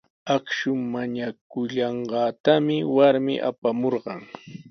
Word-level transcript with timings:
Akshu 0.35 0.69
mañakullanqaatami 0.93 2.77
warmi 2.95 3.35
apamurqan. 3.49 4.19